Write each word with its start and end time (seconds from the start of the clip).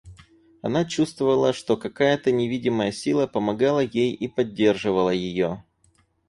Она 0.63 0.83
чувствовала, 0.83 1.53
что 1.53 1.77
какая-то 1.77 2.31
невидимая 2.31 2.91
сила 2.91 3.27
помогала 3.27 3.81
ей 3.81 4.11
и 4.15 4.27
поддерживала 4.27 5.11
ее. 5.11 5.63